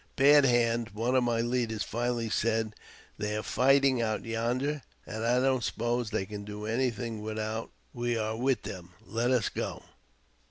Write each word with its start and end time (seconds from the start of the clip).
Bad 0.15 0.45
Hand, 0.45 0.89
one 0.95 1.13
of 1.15 1.21
my 1.23 1.41
leaders, 1.41 1.83
finally 1.83 2.27
said," 2.31 2.73
They 3.19 3.37
are 3.37 3.43
fighting 3.43 4.01
out 4.01 4.25
yonder, 4.25 4.81
and 5.05 5.23
I 5.23 5.39
don't 5.39 5.63
suppose 5.63 6.09
they 6.09 6.25
can 6.25 6.43
do 6.43 6.65
anything 6.65 7.21
without 7.21 7.69
we 7.93 8.17
are 8.17 8.35
with 8.35 8.63
them. 8.63 8.93
Let 9.05 9.29
us 9.29 9.47
go." 9.49 9.83